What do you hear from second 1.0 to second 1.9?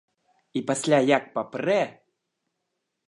як папрэ!